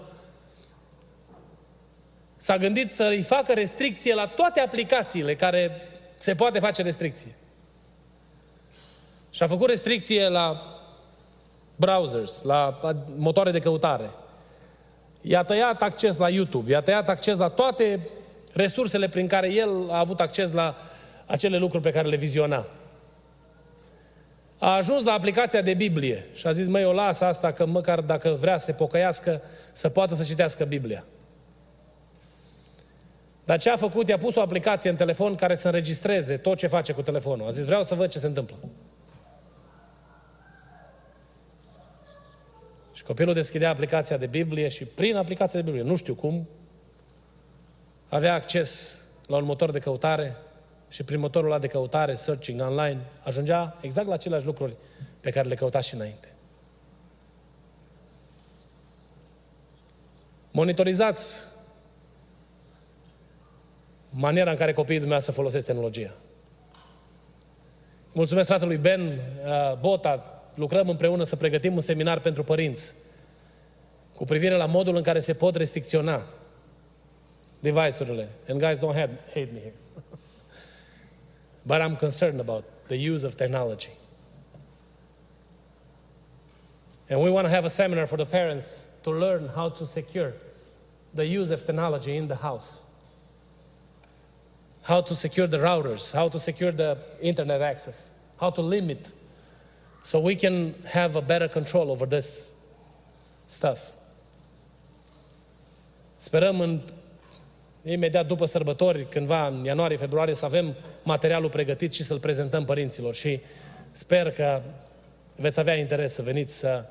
[2.36, 5.70] s-a gândit să îi facă restricție la toate aplicațiile care
[6.16, 7.34] se poate face restricție.
[9.30, 10.76] Și a făcut restricție la
[11.76, 12.80] browsers, la
[13.16, 14.10] motoare de căutare.
[15.20, 18.08] I-a tăiat acces la YouTube, i-a tăiat acces la toate
[18.52, 20.76] resursele prin care el a avut acces la
[21.26, 22.64] acele lucruri pe care le viziona.
[24.58, 28.00] A ajuns la aplicația de Biblie și a zis, măi, o las asta că măcar
[28.00, 31.04] dacă vrea să se pocăiască, să poată să citească Biblia.
[33.46, 34.08] Dar ce a făcut?
[34.08, 37.46] I-a pus o aplicație în telefon care să înregistreze tot ce face cu telefonul.
[37.46, 38.56] A zis, vreau să văd ce se întâmplă.
[42.92, 46.48] Și copilul deschidea aplicația de Biblie și prin aplicația de Biblie, nu știu cum,
[48.08, 50.36] avea acces la un motor de căutare
[50.88, 54.76] și prin motorul ăla de căutare, searching online, ajungea exact la aceleași lucruri
[55.20, 56.28] pe care le căuta și înainte.
[60.50, 61.55] Monitorizați
[64.18, 66.14] maniera în care copiii dumneavoastră folosesc tehnologia.
[68.12, 72.94] Mulțumesc fratelui Ben uh, Bota, lucrăm împreună să pregătim un seminar pentru părinți
[74.14, 76.22] cu privire la modul în care se pot restricționa
[77.60, 78.28] device-urile.
[78.48, 79.74] And guys, don't hate, hate me here.
[81.66, 83.90] But I'm concerned about the use of technology.
[87.08, 90.32] And we want to have a seminar for the parents to learn how to secure
[91.14, 92.82] the use of technology in the house.
[94.86, 99.12] How to secure the routers, how to secure the internet access, how to limit,
[100.02, 102.50] so we can have a better control over this
[103.46, 103.78] stuff.
[106.18, 106.80] Sperăm în
[107.84, 113.14] imediat după sărbători, cândva în ianuarie, februarie, să avem materialul pregătit și să-l prezentăm părinților.
[113.14, 113.40] Și
[113.90, 114.60] sper că
[115.36, 116.84] veți avea interes să veniți să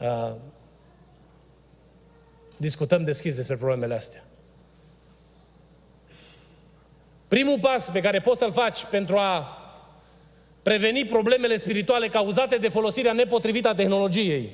[0.00, 0.34] uh,
[2.56, 4.22] discutăm deschis despre problemele astea.
[7.28, 9.58] Primul pas pe care poți să-l faci pentru a
[10.62, 14.52] preveni problemele spirituale cauzate de folosirea nepotrivită a tehnologiei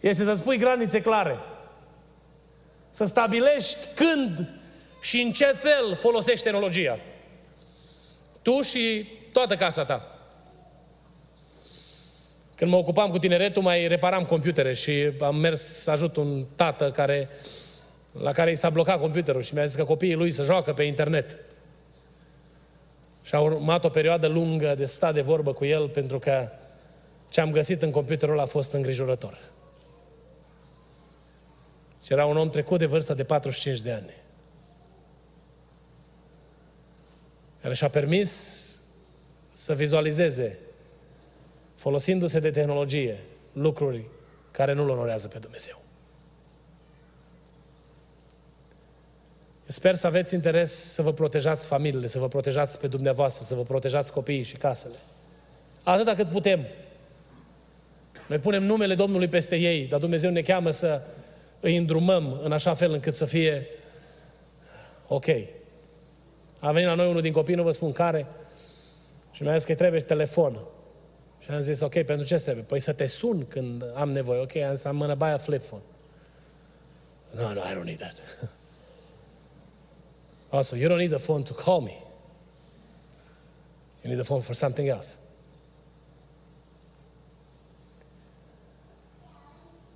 [0.00, 1.38] este să spui granițe clare.
[2.90, 4.48] Să stabilești când
[5.00, 6.98] și în ce fel folosești tehnologia.
[8.42, 10.18] Tu și toată casa ta.
[12.54, 16.90] Când mă ocupam cu tineretul, mai reparam computere și am mers să ajut un tată
[16.90, 17.28] care,
[18.22, 20.82] la care i s-a blocat computerul și mi-a zis că copiii lui să joacă pe
[20.82, 21.38] internet.
[23.30, 26.48] Și a urmat o perioadă lungă de stat de vorbă cu el pentru că
[27.28, 29.38] ce am găsit în computerul a fost îngrijorător.
[32.04, 34.14] Și era un om trecut de vârsta de 45 de ani.
[37.60, 38.30] Care și-a permis
[39.50, 40.58] să vizualizeze,
[41.74, 43.18] folosindu-se de tehnologie,
[43.52, 44.04] lucruri
[44.50, 45.89] care nu-L onorează pe Dumnezeu.
[49.70, 53.62] Sper să aveți interes să vă protejați familiile, să vă protejați pe dumneavoastră, să vă
[53.62, 54.94] protejați copiii și casele.
[55.82, 56.66] Atâta cât putem.
[58.26, 61.02] Noi punem numele Domnului peste ei, dar Dumnezeu ne cheamă să
[61.60, 63.66] îi îndrumăm în așa fel încât să fie
[65.06, 65.26] ok.
[66.60, 68.26] A venit la noi unul din copii, nu vă spun care,
[69.30, 70.58] și mi-a zis că trebuie telefon.
[71.38, 72.64] Și am zis, ok, pentru ce trebuie?
[72.64, 74.40] Păi să te sun când am nevoie.
[74.40, 75.82] Ok, am zis, am gonna buy a flip phone.
[77.30, 78.14] No, no, I don't need that.
[80.50, 81.96] Also, you don't need the phone to call me.
[84.02, 85.16] You need the phone for something else.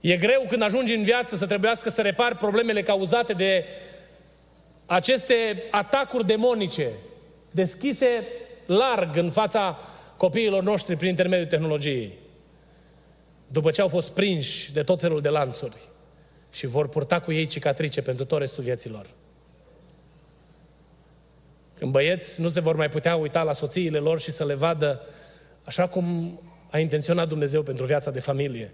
[0.00, 3.64] E greu când ajungi în viață să trebuiască să repari problemele cauzate de
[4.86, 6.90] aceste atacuri demonice
[7.50, 8.24] deschise
[8.66, 9.78] larg în fața
[10.16, 12.18] copiilor noștri prin intermediul tehnologiei.
[13.46, 15.76] După ce au fost prinși de tot felul de lanțuri
[16.52, 19.06] și vor purta cu ei cicatrice pentru tot restul vieților.
[21.74, 25.02] Când băieți nu se vor mai putea uita la soțiile lor și să le vadă
[25.64, 28.72] așa cum a intenționat Dumnezeu pentru viața de familie.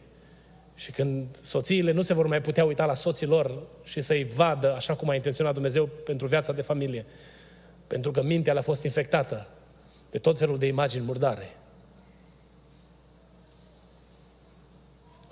[0.75, 4.75] Și când soțiile nu se vor mai putea uita la soții lor și să-i vadă
[4.75, 7.07] așa cum a intenționat Dumnezeu pentru viața de familie.
[7.87, 9.49] Pentru că mintea le-a fost infectată
[10.11, 11.57] de tot felul de imagini murdare.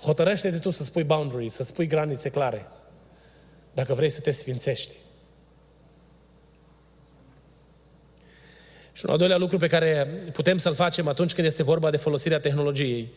[0.01, 2.67] Hotărăște-te tu să spui boundaries, să spui granițe clare.
[3.73, 4.95] Dacă vrei să te sfințești.
[8.99, 11.97] Și un al doilea lucru pe care putem să-l facem atunci când este vorba de
[11.97, 13.09] folosirea tehnologiei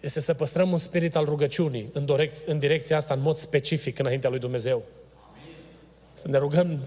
[0.00, 3.98] este să păstrăm un spirit al rugăciunii în, direc- în direcția asta, în mod specific,
[3.98, 4.82] înaintea lui Dumnezeu.
[6.12, 6.80] Să ne rugăm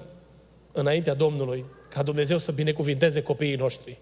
[0.71, 3.97] înaintea Domnului ca Dumnezeu să binecuvinteze copiii noștri.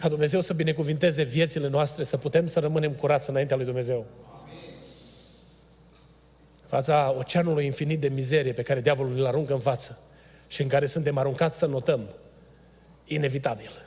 [0.00, 4.06] Ca Dumnezeu să binecuvinteze viețile noastre, să putem să rămânem curați înaintea lui Dumnezeu.
[6.66, 9.98] Fața oceanului infinit de mizerie pe care diavolul îl aruncă în față
[10.46, 12.08] și în care suntem aruncați să notăm,
[13.04, 13.86] inevitabil.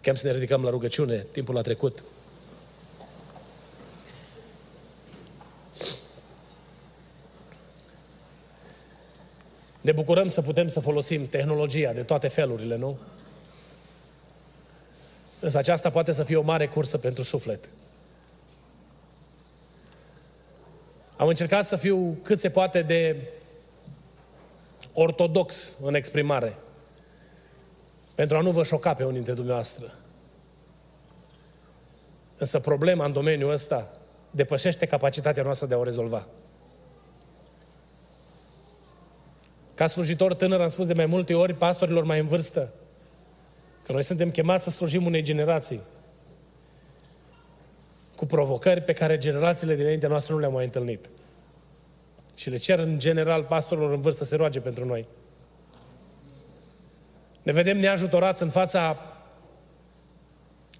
[0.00, 2.04] Chem să ne ridicăm la rugăciune, timpul a trecut.
[9.80, 12.98] Ne bucurăm să putem să folosim tehnologia de toate felurile, nu?
[15.40, 17.68] Însă aceasta poate să fie o mare cursă pentru suflet.
[21.16, 23.28] Am încercat să fiu cât se poate de
[24.92, 26.56] ortodox în exprimare.
[28.14, 29.94] Pentru a nu vă șoca pe unii dintre dumneavoastră.
[32.36, 33.90] Însă problema în domeniul ăsta
[34.30, 36.26] depășește capacitatea noastră de a o rezolva.
[39.74, 42.72] Ca slujitor tânăr am spus de mai multe ori pastorilor mai în vârstă
[43.84, 45.80] că noi suntem chemați să slujim unei generații
[48.24, 51.08] cu provocări pe care generațiile dinaintea noastră nu le-au mai întâlnit.
[52.34, 55.06] Și le cer în general pastorilor în vârstă să se roage pentru noi.
[57.42, 59.12] Ne vedem neajutorați în fața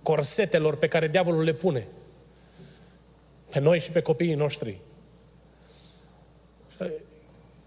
[0.02, 1.86] corsetelor pe care diavolul le pune
[3.50, 4.78] pe noi și pe copiii noștri.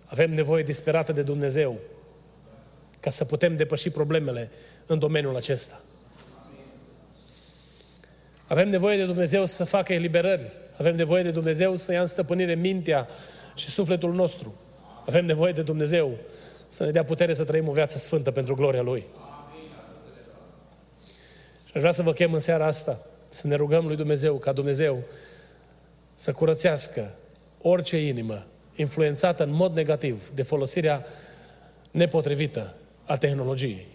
[0.06, 1.78] Avem nevoie disperată de Dumnezeu
[3.00, 4.52] ca să putem depăși problemele
[4.86, 5.82] în domeniul acesta.
[8.48, 10.52] Avem nevoie de Dumnezeu să facă eliberări.
[10.78, 13.08] Avem nevoie de Dumnezeu să ia în stăpânire mintea
[13.56, 14.56] și sufletul nostru.
[15.06, 16.18] Avem nevoie de Dumnezeu
[16.68, 19.06] să ne dea putere să trăim o viață sfântă pentru gloria Lui.
[21.66, 24.52] Și aș vrea să vă chem în seara asta să ne rugăm lui Dumnezeu ca
[24.52, 25.04] Dumnezeu
[26.16, 27.16] să curățească
[27.62, 28.46] orice inimă
[28.76, 31.06] influențată în mod negativ de folosirea
[31.92, 32.76] nepotrivită
[33.06, 33.88] a tehnologiei.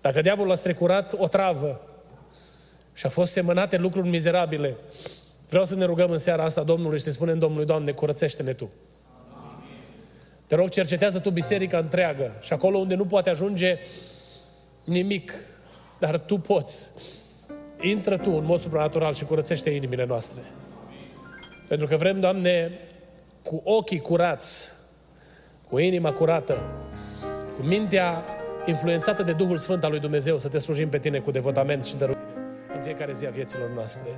[0.00, 1.80] Dacă diavolul a strecurat o travă
[3.00, 4.76] și a fost semănate lucruri mizerabile,
[5.48, 8.70] vreau să ne rugăm în seara asta Domnului și să spunem Domnului, Doamne, curățește-ne Tu.
[10.46, 13.78] Te rog, cercetează Tu biserica întreagă și acolo unde nu poate ajunge
[14.84, 15.32] nimic,
[15.98, 16.90] dar Tu poți.
[17.80, 20.40] Intră Tu în mod supranatural și curățește inimile noastre.
[21.68, 22.78] Pentru că vrem, Doamne,
[23.42, 24.72] cu ochii curați,
[25.68, 26.62] cu inima curată,
[27.56, 28.24] cu mintea
[28.66, 31.96] influențată de Duhul Sfânt al lui Dumnezeu, să te slujim pe tine cu devotament și
[31.96, 32.19] dăruire în
[32.90, 34.10] fiecare zi a vieților noastre.